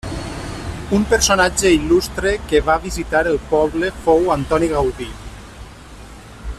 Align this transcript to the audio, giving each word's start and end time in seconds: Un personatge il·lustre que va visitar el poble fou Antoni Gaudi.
Un 0.97 1.03
personatge 1.11 1.73
il·lustre 1.73 2.31
que 2.53 2.61
va 2.71 2.79
visitar 2.87 3.21
el 3.33 3.37
poble 3.53 3.93
fou 4.07 4.33
Antoni 4.37 4.71
Gaudi. 4.73 5.11